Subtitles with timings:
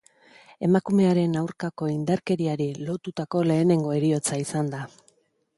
[0.67, 4.85] Emakumearen aurkakoindarkeriari lotutako lehenengo heriotza izan da.